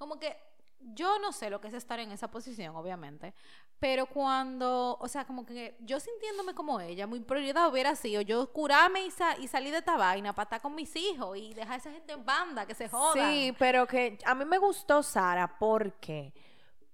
[0.00, 0.34] como que
[0.80, 3.34] yo no sé lo que es estar en esa posición, obviamente.
[3.78, 8.50] Pero cuando, o sea, como que yo sintiéndome como ella, mi prioridad hubiera sido yo
[8.50, 11.74] curarme y, sa- y salir de esta vaina para estar con mis hijos y dejar
[11.74, 13.30] a esa gente en banda, que se jodan.
[13.30, 16.32] Sí, pero que a mí me gustó Sara porque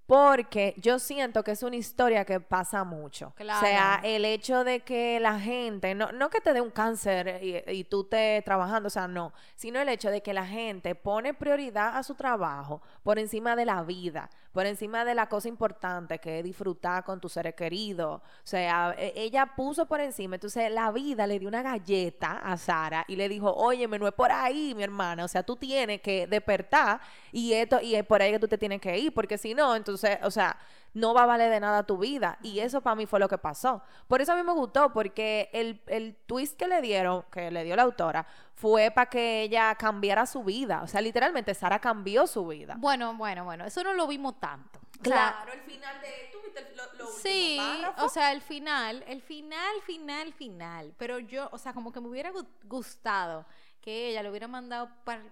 [0.07, 3.33] porque yo siento que es una historia que pasa mucho.
[3.37, 3.59] Claro.
[3.59, 7.41] O sea, el hecho de que la gente, no, no que te dé un cáncer
[7.43, 10.95] y, y tú estés trabajando, o sea, no, sino el hecho de que la gente
[10.95, 15.49] pone prioridad a su trabajo por encima de la vida, por encima de la cosa
[15.49, 18.23] importante que es disfrutar con tus seres queridos.
[18.23, 22.57] O sea, e- ella puso por encima, entonces la vida le dio una galleta a
[22.57, 26.01] Sara y le dijo, oye, no es por ahí, mi hermana, o sea, tú tienes
[26.01, 29.37] que despertar y esto, y es por ahí que tú te tienes que ir, porque
[29.37, 30.57] si no, entonces, o sea,
[30.97, 32.39] no va a valer de nada tu vida.
[32.43, 33.83] Y eso para mí fue lo que pasó.
[34.09, 37.65] Por eso a mí me gustó, porque el, el twist que le dieron, que le
[37.65, 40.81] dio la autora, fue para que ella cambiara su vida.
[40.83, 42.77] O sea, literalmente Sara cambió su vida.
[42.79, 44.81] Bueno, bueno, bueno, eso no lo vimos tanto.
[45.01, 46.31] O sea, el final de...
[46.33, 47.61] ¿Tú viste lo, lo Sí,
[47.99, 50.95] o sea, el final, el final, final, final.
[50.97, 53.45] Pero yo, o sea, como que me hubiera gu- gustado
[53.83, 55.23] que ella lo hubiera mandado para,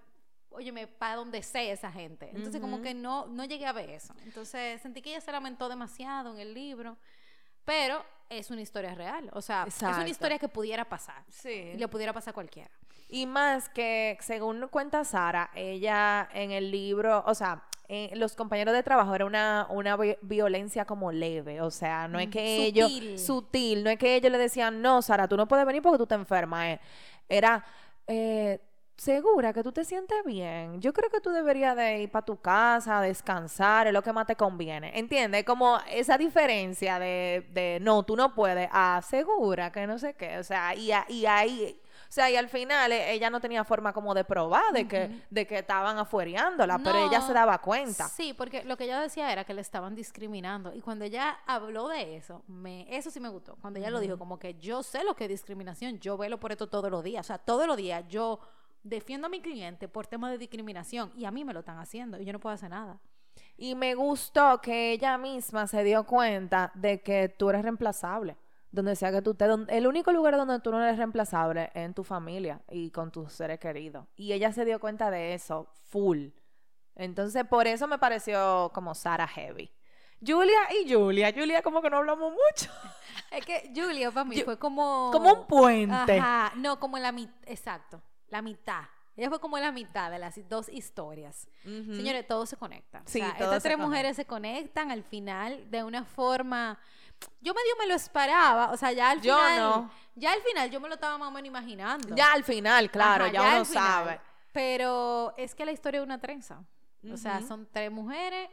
[0.55, 2.29] óyeme, para donde sea esa gente.
[2.33, 4.13] Entonces, como que no, no llegué a ver eso.
[4.23, 6.97] Entonces, sentí que ella se lamentó demasiado en el libro.
[7.63, 9.29] Pero es una historia real.
[9.33, 11.23] O sea, es una historia que pudiera pasar.
[11.29, 11.71] Sí.
[11.73, 12.69] Y le pudiera pasar a cualquiera.
[13.07, 18.73] Y más que, según cuenta Sara, ella en el libro, o sea, en los compañeros
[18.73, 22.57] de trabajo era una, una vi- violencia como leve, o sea, no es Mm, que
[22.65, 23.19] ellos, sutil.
[23.19, 26.07] sutil, no es que ellos le decían, no, Sara, tú no puedes venir porque tú
[26.07, 26.79] te enfermas, eh".
[27.29, 27.63] era,
[28.07, 28.59] eh,
[28.97, 32.37] segura que tú te sientes bien, yo creo que tú deberías de ir para tu
[32.39, 35.43] casa, descansar, es lo que más te conviene, ¿entiendes?
[35.43, 40.37] Como esa diferencia de, de no, tú no puedes, ah, segura que no sé qué,
[40.37, 41.79] o sea, y, a- y ahí...
[42.07, 45.23] O sea, y al final eh, ella no tenía forma como de probar de que,
[45.29, 48.07] de que estaban afuereándola, pero ella se daba cuenta.
[48.07, 50.73] Sí, porque lo que ella decía era que le estaban discriminando.
[50.73, 53.57] Y cuando ella habló de eso, me, eso sí me gustó.
[53.59, 56.51] Cuando ella lo dijo, como que yo sé lo que es discriminación, yo velo por
[56.51, 57.25] esto todos los días.
[57.25, 58.39] O sea, todos los días yo
[58.85, 62.19] defiendo a mi cliente por temas de discriminación y a mí me lo están haciendo
[62.21, 62.99] y yo no puedo hacer nada.
[63.57, 68.37] Y me gustó que ella misma se dio cuenta de que tú eres reemplazable.
[68.71, 71.83] Donde sea que tú estés, don- el único lugar donde tú no eres reemplazable es
[71.85, 74.05] en tu familia y con tus seres queridos.
[74.17, 76.27] Y ella se dio cuenta de eso, full.
[76.95, 79.71] Entonces, por eso me pareció como Sara Heavy.
[80.25, 81.31] Julia y Julia.
[81.33, 82.71] Julia como que no hablamos mucho.
[83.31, 85.09] Es que Julia para mí Yo- fue como...
[85.11, 86.17] Como un puente.
[86.19, 88.01] Ajá, no, como la mitad, exacto,
[88.35, 88.83] la mitad.
[89.17, 91.47] Ella fue como la mitad de las dos historias.
[91.63, 93.01] Señores, todo se conecta.
[93.05, 96.77] Sí, o sea, todo estas se tres mujeres se conectan al final de una forma.
[97.39, 99.59] Yo medio me lo esperaba, o sea, ya al Yo final.
[99.59, 99.91] no.
[100.15, 102.13] Ya al final yo me lo estaba más o menos imaginando.
[102.13, 104.19] Ya al final, claro, Ajá, ya, uno sabe.
[104.51, 106.63] Pero es que la historia es una trenza.
[107.11, 108.49] O sea, son tres mujeres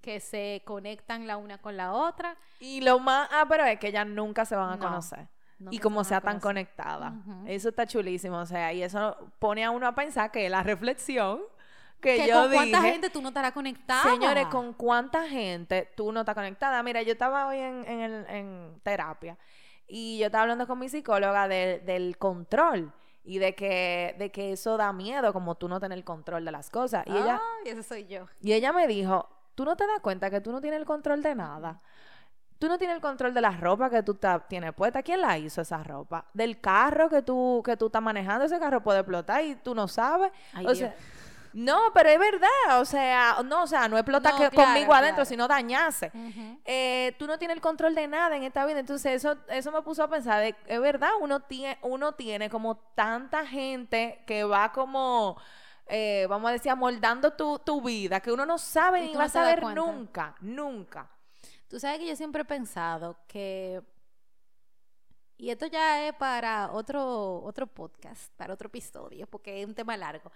[0.00, 2.36] que se conectan la una con la otra.
[2.60, 5.28] Y lo más, ah, pero es que ellas nunca se van a No, conocer.
[5.70, 7.14] Y como sea tan conectada.
[7.46, 8.38] Eso está chulísimo.
[8.38, 11.40] O sea, y eso pone a uno a pensar que la reflexión
[12.00, 14.02] que, Que yo con cuánta dije, gente tú no estarás conectada.
[14.02, 16.82] Señores, ¿con cuánta gente tú no estás conectada?
[16.82, 19.38] Mira, yo estaba hoy en, en, el- en terapia
[19.88, 22.92] y yo estaba hablando con mi psicóloga de- del control
[23.24, 26.52] y de que, de que eso da miedo, como tú no tener el control de
[26.52, 27.04] las cosas.
[27.06, 28.26] Y ella, Ay, ese soy yo.
[28.42, 31.22] y ella me dijo, tú no te das cuenta que tú no tienes el control
[31.22, 31.80] de nada.
[32.58, 35.02] Tú no tienes el control de la ropa que tú tienes puesta.
[35.02, 36.24] ¿Quién la hizo esa ropa?
[36.32, 38.44] Del carro que tú, que tú estás manejando.
[38.44, 40.32] Ese carro puede explotar y tú no sabes.
[40.54, 40.78] Ay, o Dios.
[40.78, 40.94] sea,
[41.52, 42.80] no, pero es verdad.
[42.80, 46.10] O sea, no, o sea, no explota No, que- claro, conmigo adentro, sino dañarse.
[46.14, 46.60] Ujú.
[46.64, 48.78] Eh, tú no tienes el control de nada en esta vida.
[48.78, 52.76] Entonces, eso, eso me puso a pensar, de, es verdad, uno tiene, uno tiene como
[52.94, 55.38] tanta gente que va como,
[55.86, 59.24] eh, vamos a decir, amoldando tu, tu vida, que uno no sabe Y ni va
[59.24, 61.06] a saber nunca, nunca.
[61.68, 63.82] Tú sabes que yo siempre he pensado que,
[65.36, 69.96] y esto ya es para otro, otro podcast, para otro episodio, porque es un tema
[69.96, 70.30] largo,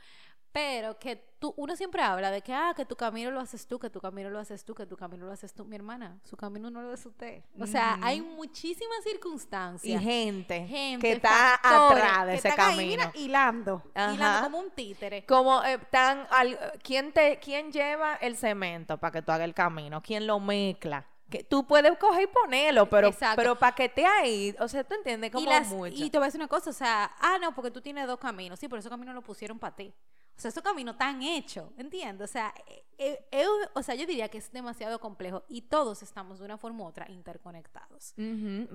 [0.52, 3.78] pero que tú, uno siempre habla de que, ah, que tu camino lo haces tú,
[3.78, 5.64] que tu camino lo haces tú, que tu camino lo haces tú.
[5.64, 7.44] Mi hermana, su camino no lo hace usted.
[7.60, 10.02] O sea, hay muchísimas Y circunstancias.
[10.02, 12.90] gente, gente, que está atrás de que ese están ahí, camino.
[12.90, 14.12] mira, hilando, Ajá.
[14.14, 15.24] hilando como un títere.
[15.24, 19.54] Como eh, tan al- ¿quién te quién lleva el cemento para que tú hagas el
[19.54, 20.02] camino?
[20.02, 21.06] ¿Quién lo mezcla?
[21.30, 23.36] Que tú puedes coger y ponerlo, pero Exacto.
[23.36, 25.94] pero para que esté ahí, o sea, tú entiendes como y, las- mucho.
[26.04, 28.18] y te voy a decir una cosa, o sea, ah, no, porque tú tienes dos
[28.18, 29.94] caminos, sí, pero esos caminos lo pusieron para ti.
[30.36, 32.30] O sea, esos caminos están hechos, ¿entiendes?
[32.30, 36.02] O sea, eh, eh, eh, o sea, yo diría que es demasiado complejo y todos
[36.02, 38.14] estamos de una forma u otra interconectados.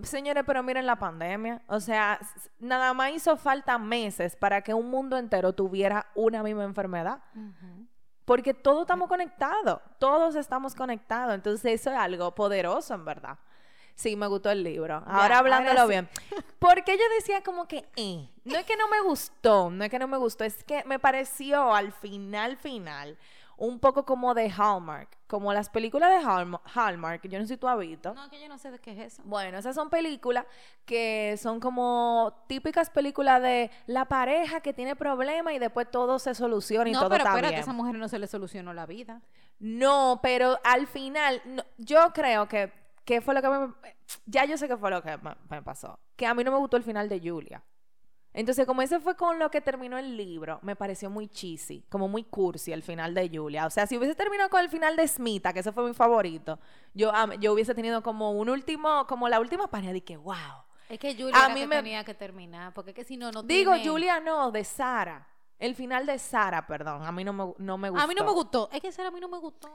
[0.03, 1.63] Señores, pero miren la pandemia.
[1.67, 2.19] O sea,
[2.59, 7.23] nada más hizo falta meses para que un mundo entero tuviera una misma enfermedad.
[8.25, 9.79] Porque todos estamos conectados.
[9.99, 11.33] Todos estamos conectados.
[11.35, 13.37] Entonces, eso es algo poderoso, en verdad.
[13.93, 14.95] Sí, me gustó el libro.
[15.07, 15.89] Ahora Ya, hablándolo ahora sí.
[15.89, 16.09] bien.
[16.59, 19.99] Porque yo decía como que, eh, no es que no me gustó, no es que
[19.99, 23.17] no me gustó, es que me pareció al final, final,
[23.57, 27.67] un poco como de Hallmark, como las películas de Hallmark, yo no sé si tú
[27.67, 28.13] has visto.
[28.13, 29.23] No, que yo no sé de qué es eso.
[29.25, 30.45] Bueno, esas son películas
[30.85, 36.35] que son como típicas películas de la pareja que tiene problemas y después todo se
[36.35, 37.59] soluciona y no, todo pero está espérate, bien.
[37.59, 39.21] a esa mujer no se le solucionó la vida.
[39.59, 42.71] No, pero al final, no, yo creo que,
[43.05, 43.73] que fue lo que me...
[44.25, 45.99] Ya yo sé que fue lo que me, me pasó.
[46.15, 47.63] Que a mí no me gustó el final de Julia.
[48.37, 52.09] Entonces, como ese fue con lo que terminó el libro, me pareció muy cheesy, como
[52.09, 53.65] muy cursi el final de Julia.
[53.65, 56.59] O sea, si hubiese terminado con el final de Smita, que ese fue mi favorito,
[56.93, 60.35] yo, yo hubiese tenido como un último, como la última página de que, wow.
[60.89, 63.31] Es que Julia A mí que me- tenía que terminar, porque es que si no,
[63.31, 65.27] no Digo, tiene- Julia no, de Sara.
[65.57, 68.03] El final de Sara, perdón, a mí no me, no me gustó.
[68.03, 68.69] A mí no me gustó.
[68.73, 69.69] Es que esa a mí no me gustó.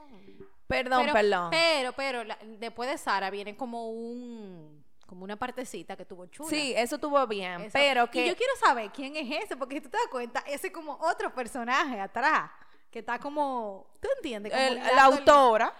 [0.67, 1.49] Perdón, pero, perdón.
[1.49, 4.80] Pero, pero, la- después de Sara viene como un...
[5.11, 6.49] Como una partecita que tuvo chula.
[6.49, 7.71] Sí, eso estuvo bien, Eso.
[7.73, 8.23] pero que...
[8.25, 10.73] Y yo quiero saber quién es ese, porque si tú te das cuenta, ese es
[10.73, 12.49] como otro personaje atrás,
[12.89, 14.53] que está como, ¿tú entiendes?
[14.53, 15.73] Como el- hilando la el- autora,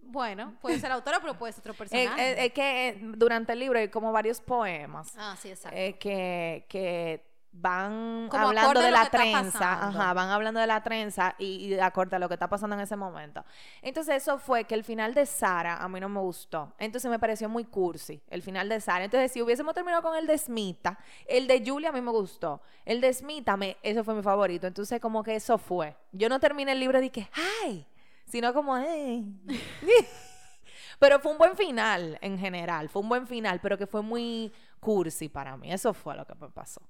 [0.00, 2.30] Bueno, puede ser la autora, pero puede ser otro eh, personaje.
[2.30, 5.76] eh, es que eh, durante el libro hay como varios poemas ah, sí, exacto.
[5.76, 11.34] eh, que, que van Como hablando de la trenza, ajá, van hablando de la trenza
[11.38, 13.44] y, y de acorde a lo que está pasando en ese momento.
[13.82, 16.72] Entonces eso fue que el final de Sara a mí no me gustó.
[16.78, 19.04] Entonces me pareció muy cursi el final de Sara.
[19.04, 22.60] Entonces si hubiésemos terminado con el de Smita, el de Julia a mí me gustó.
[22.84, 24.66] El de Smita, me, eso fue mi favorito.
[24.66, 25.96] Entonces como que eso fue.
[26.12, 27.28] Yo no terminé el libro de que,
[27.62, 27.86] ¡ay!
[28.26, 29.24] Sino como, ¡ay!
[30.98, 34.52] Pero fue un buen final en general, fue un buen final, pero que fue muy
[34.80, 35.72] cursi para mí.
[35.72, 36.80] Eso fue lo que me pasó.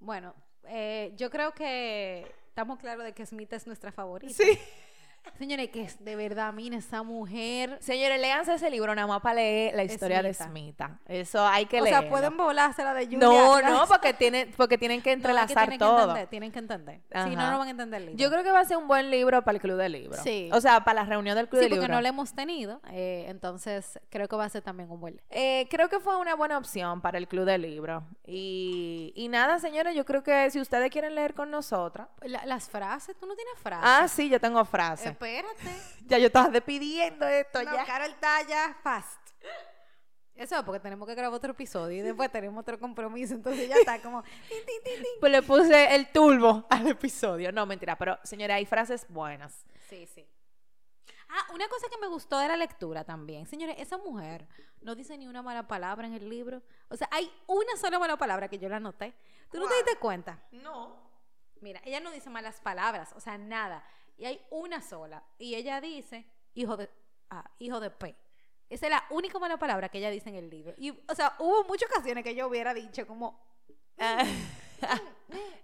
[0.00, 0.34] Bueno,
[0.64, 4.32] eh, yo creo que estamos claros de que Smith es nuestra favorita.
[4.32, 4.58] Sí.
[5.38, 7.76] Señores, que es de verdad, mira, esa mujer.
[7.80, 10.98] Señores, léanse ese libro nada más para leer la historia de Smita.
[11.06, 12.00] Eso hay que O leerlo.
[12.02, 13.18] sea, pueden volarse la de Julia.
[13.20, 16.00] No, no, porque tienen, porque tienen que No, es que entrelazar que todo.
[16.02, 17.00] entender, tienen que entender.
[17.24, 18.18] Si no, no van a entender el libro.
[18.22, 20.22] Yo creo que va a ser un buen libro para el Club del Libro.
[20.22, 20.48] Sí.
[20.52, 21.94] O sea, para la reunión del Club Sí, del porque Libro.
[21.96, 22.80] no lo hemos tenido.
[22.90, 25.26] eh, entonces, creo que va a ser también un buen libro.
[25.30, 28.04] Eh, creo que fue una buena opción para el Club del Libro.
[28.26, 32.08] Y, y nada, señores, yo creo que si ustedes quieren leer con nosotras.
[32.22, 33.84] La- las frases, tú no tienes frases.
[33.90, 35.08] Ah, sí, yo tengo frase.
[35.18, 35.82] Espérate.
[36.08, 37.84] Ya yo estaba despidiendo esto No, ya.
[37.84, 39.18] Carol está ya fast.
[40.34, 43.34] Eso es porque tenemos que grabar otro episodio y después tenemos otro compromiso.
[43.34, 44.22] Entonces ya está como.
[44.48, 45.12] tin, tin, tin, tin.
[45.20, 47.50] Pues le puse el turbo al episodio.
[47.50, 49.66] No, mentira, pero señores, hay frases buenas.
[49.88, 50.26] Sí, sí.
[51.28, 53.46] Ah, una cosa que me gustó de la lectura también.
[53.46, 54.46] Señores, esa mujer
[54.80, 56.62] no dice ni una mala palabra en el libro.
[56.88, 59.14] O sea, hay una sola mala palabra que yo la anoté.
[59.50, 60.40] ¿Tú no te diste cuenta?
[60.52, 60.96] No.
[61.60, 63.84] Mira, ella no dice malas palabras, o sea, nada.
[64.18, 65.22] Y hay una sola.
[65.38, 66.90] Y ella dice, hijo de,
[67.30, 68.14] ah, hijo de P.
[68.68, 70.74] Esa es la única mala palabra que ella dice en el libro.
[70.76, 73.40] Y, o sea, hubo muchas ocasiones que yo hubiera dicho como...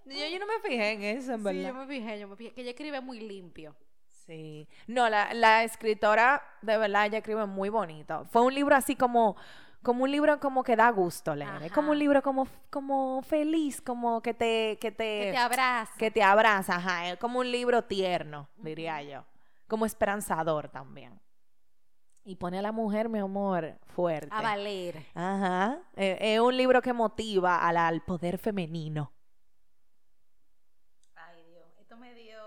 [0.06, 1.68] yo, yo no me fijé en eso, en Sí, verdad.
[1.68, 2.52] yo me fijé, yo me fijé.
[2.52, 3.76] Que ella escribe muy limpio.
[4.26, 4.66] Sí.
[4.86, 8.24] No, la, la escritora, de verdad, ella escribe muy bonito.
[8.30, 9.36] Fue un libro así como,
[9.84, 11.62] como un libro como que da gusto leer.
[11.62, 15.92] Es como un libro como, como feliz, como que te, que te, Que te abraza.
[15.98, 17.10] que te abraza, ajá.
[17.10, 19.24] Es como un libro tierno, diría yo.
[19.68, 21.20] Como esperanzador también.
[22.24, 24.30] Y pone a la mujer, mi amor, fuerte.
[24.32, 25.04] a valer.
[25.14, 25.78] Ajá.
[25.94, 29.12] Eh, Es un libro que motiva al, al poder femenino.
[31.14, 31.66] Ay, Dios.
[31.78, 32.40] Esto me dio,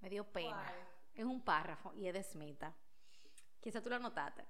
[0.00, 0.62] me dio pena.
[1.14, 2.72] Es un párrafo y es de Smita.
[3.60, 4.46] Quizá tú lo notaste.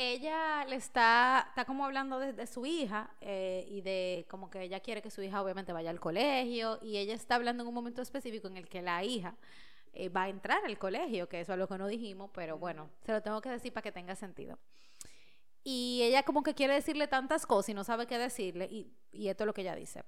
[0.00, 4.62] Ella le está, está como hablando de, de su hija eh, y de como que
[4.62, 7.74] ella quiere que su hija obviamente vaya al colegio y ella está hablando en un
[7.74, 9.34] momento específico en el que la hija
[9.92, 12.88] eh, va a entrar al colegio, que eso es lo que no dijimos, pero bueno,
[13.04, 14.56] se lo tengo que decir para que tenga sentido.
[15.64, 19.26] Y ella como que quiere decirle tantas cosas y no sabe qué decirle y, y
[19.26, 20.04] esto es lo que ella dice.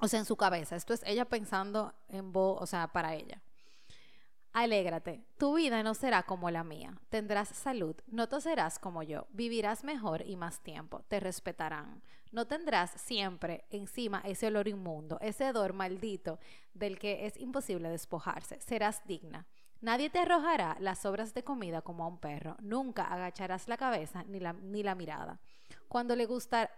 [0.00, 0.74] O sea, en su cabeza.
[0.74, 3.40] Esto es ella pensando en voz, o sea, para ella.
[4.56, 6.98] Alégrate, tu vida no será como la mía.
[7.10, 9.26] Tendrás salud, no toserás como yo.
[9.32, 11.02] Vivirás mejor y más tiempo.
[11.08, 12.02] Te respetarán.
[12.32, 16.38] No tendrás siempre encima ese olor inmundo, ese hedor maldito
[16.72, 18.58] del que es imposible despojarse.
[18.62, 19.46] Serás digna.
[19.82, 22.56] Nadie te arrojará las sobras de comida como a un perro.
[22.62, 25.38] Nunca agacharás la cabeza ni la, ni la mirada.
[25.86, 26.70] Cuando le gusta,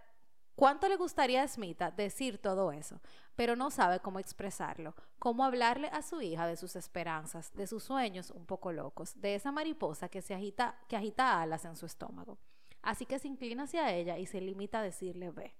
[0.59, 2.99] ¿Cuánto le gustaría a Smita decir todo eso?
[3.37, 7.81] Pero no sabe cómo expresarlo, cómo hablarle a su hija de sus esperanzas, de sus
[7.81, 11.85] sueños un poco locos, de esa mariposa que se agita, que agita alas en su
[11.85, 12.37] estómago.
[12.81, 15.55] Así que se inclina hacia ella y se limita a decirle ve.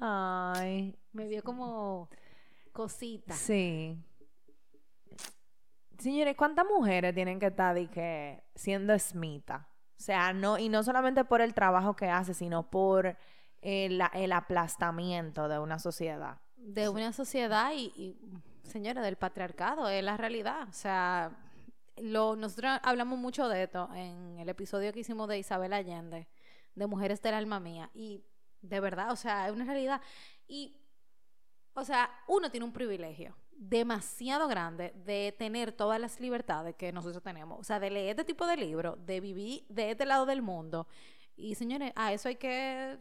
[0.00, 2.08] Ay, Me vio como
[2.72, 3.32] cosita.
[3.32, 3.96] sí.
[5.98, 9.68] Señores, ¿cuántas mujeres tienen que estar de que siendo esmita?
[9.98, 13.16] O sea, no, y no solamente por el trabajo que hace, sino por
[13.62, 16.38] el, el aplastamiento de una sociedad.
[16.56, 18.16] de una sociedad y, y,
[18.64, 20.68] señora, del patriarcado, es la realidad.
[20.68, 21.36] O sea,
[21.96, 26.28] lo, nosotros hablamos mucho de esto en el episodio que hicimos de Isabel Allende,
[26.74, 28.24] de Mujeres del Alma Mía, y
[28.60, 30.00] de verdad, o sea, es una realidad.
[30.46, 30.76] Y,
[31.74, 37.22] o sea, uno tiene un privilegio demasiado grande de tener todas las libertades que nosotros
[37.22, 37.58] tenemos.
[37.58, 40.86] O sea, de leer este tipo de libros, de vivir de este lado del mundo.
[41.36, 42.98] Y, señores, a eso hay que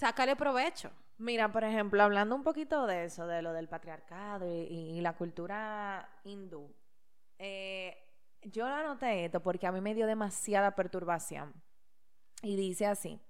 [0.00, 0.90] sacarle provecho.
[1.18, 5.12] Mira, por ejemplo, hablando un poquito de eso, de lo del patriarcado y, y la
[5.12, 6.74] cultura hindú,
[7.38, 7.94] eh,
[8.42, 11.52] yo lo anoté esto porque a mí me dio demasiada perturbación.
[12.42, 13.20] Y dice así,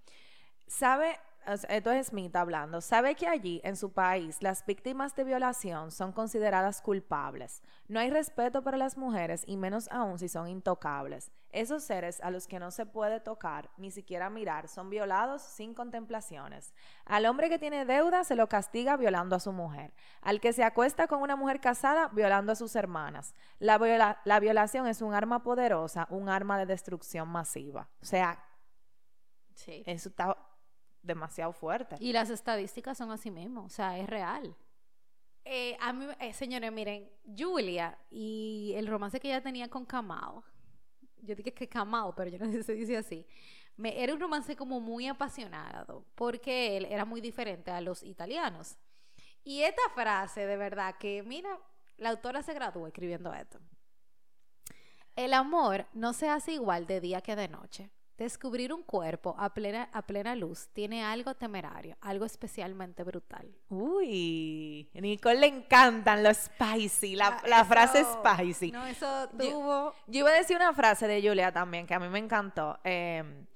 [0.68, 1.18] ¿sabe?
[1.46, 2.80] Esto es Smith hablando.
[2.80, 7.62] ¿Sabe que allí, en su país, las víctimas de violación son consideradas culpables?
[7.88, 11.32] No hay respeto para las mujeres y menos aún si son intocables.
[11.50, 15.74] Esos seres a los que no se puede tocar, ni siquiera mirar, son violados sin
[15.74, 16.72] contemplaciones.
[17.04, 19.92] Al hombre que tiene deuda se lo castiga violando a su mujer.
[20.20, 23.34] Al que se acuesta con una mujer casada, violando a sus hermanas.
[23.58, 27.88] La, viola- la violación es un arma poderosa, un arma de destrucción masiva.
[28.00, 28.44] O sea,
[29.54, 29.82] Sí.
[29.86, 30.36] eso está
[31.02, 31.96] demasiado fuerte.
[32.00, 34.54] Y las estadísticas son así mismo, o sea, es real.
[35.44, 40.42] Eh, a mí, eh, señores, miren, Julia y el romance que ella tenía con Kamal,
[41.22, 43.26] yo dije que Kamal, pero yo no sé si se dice así,
[43.76, 48.76] me, era un romance como muy apasionado, porque él era muy diferente a los italianos.
[49.42, 51.58] Y esta frase, de verdad, que mira,
[51.96, 53.58] la autora se graduó escribiendo esto.
[55.16, 57.90] El amor no se hace igual de día que de noche.
[58.24, 63.46] Descubrir un cuerpo a plena, a plena luz tiene algo temerario, algo especialmente brutal.
[63.68, 68.70] Uy, a Nicole le encantan los spicy, la, la frase spicy.
[68.72, 69.94] No, eso tuvo...
[70.06, 72.78] Yo iba a decir una frase de Julia también que a mí me encantó.
[72.84, 73.46] eh,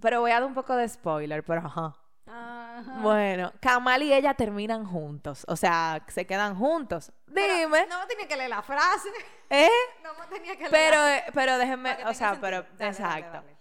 [0.00, 1.96] pero voy a dar un poco de spoiler, pero ajá.
[2.26, 2.98] Ajá.
[3.02, 5.44] Bueno, Kamal y ella terminan juntos.
[5.46, 7.12] O sea, se quedan juntos.
[7.26, 7.86] Dime.
[7.86, 9.08] No tenía que leer la frase.
[9.50, 9.68] ¿Eh?
[10.02, 12.40] No me tenía que leer Pero, la eh, pero déjenme, Para que o sea, sentido.
[12.40, 13.32] pero, Dale, dale, exacto.
[13.32, 13.53] dale.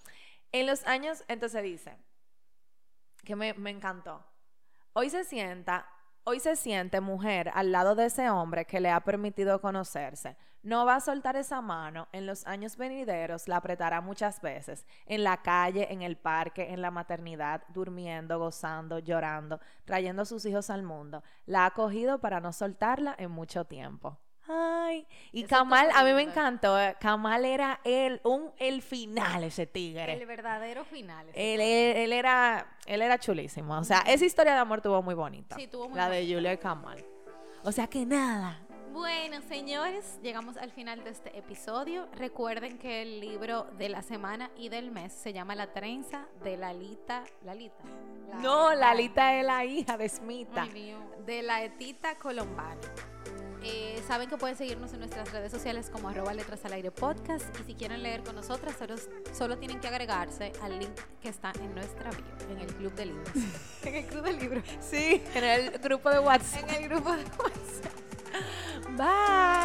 [0.54, 1.97] En los años, entonces dice,
[3.26, 4.24] que me, me encantó.
[4.93, 5.88] Hoy se sienta,
[6.24, 10.38] hoy se siente mujer al lado de ese hombre que le ha permitido conocerse.
[10.62, 12.08] No va a soltar esa mano.
[12.12, 14.86] En los años venideros la apretará muchas veces.
[15.08, 20.45] En la calle, en el parque, en la maternidad, durmiendo, gozando, llorando, trayendo a sus
[20.45, 21.24] hijos al mundo.
[21.47, 24.20] La ha cogido para no soltarla en mucho tiempo.
[24.48, 26.80] Ay, y Eso Kamal, a mí me encantó.
[26.80, 30.12] eh, Kamal era el, un, el final, ese tigre.
[30.14, 31.28] El verdadero final.
[31.34, 33.78] Él, él- él era, él era chulísimo.
[33.78, 35.56] O sea, esa historia de amor tuvo muy bonita.
[35.56, 36.22] Sí, tuvo muy La de.
[36.34, 37.04] Julia y Kamal.
[37.64, 38.60] O sea que nada.
[38.91, 42.08] Bueno, señores, llegamos al final de este episodio.
[42.14, 46.58] Recuerden que el libro de la semana y del mes se llama La trenza de
[46.58, 47.24] Lalita.
[47.44, 47.84] Lalita.
[48.30, 50.64] La- No, Lalita es la hija de Smita.
[50.64, 50.98] Ay, mío.
[51.26, 52.82] De la Etita Colombani.
[53.64, 57.45] Eh, saben que pueden seguirnos en nuestras redes sociales como arroba letras al aire podcast
[57.61, 58.95] y si quieren leer con nosotras solo,
[59.34, 63.05] solo tienen que agregarse al link que está en nuestra bio, en el club de
[63.05, 63.30] libros.
[63.84, 64.64] en el club de libros.
[64.82, 65.24] Sí.
[65.34, 66.70] En el grupo de WhatsApp.
[66.70, 67.93] en el grupo de WhatsApp.
[68.97, 69.64] Bye.